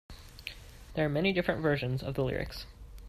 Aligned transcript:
There 0.95 1.05
are 1.05 1.09
many 1.09 1.31
different 1.31 1.61
versions 1.61 2.01
of 2.01 2.15
the 2.15 2.23
lyrics. 2.23 2.65